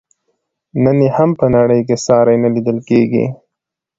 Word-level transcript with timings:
نن 0.83 0.97
یې 1.05 1.09
هم 1.17 1.29
په 1.39 1.45
نړۍ 1.55 1.81
کې 1.87 1.95
ساری 2.05 2.35
نه 2.43 2.49
لیدل 2.55 2.77
کیږي. 2.89 3.25